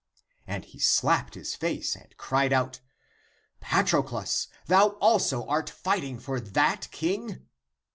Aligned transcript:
And 0.47 0.65
he 0.65 0.79
slapped 0.79 1.35
his 1.35 1.53
face, 1.53 1.95
and 1.95 2.17
cried 2.17 2.51
out," 2.51 2.79
Pa 3.61 3.83
troclus, 3.83 4.47
thou 4.65 4.97
also 4.99 5.45
art 5.45 5.69
fighting 5.69 6.17
for 6.19 6.39
that 6.39 6.87
king? 6.89 7.45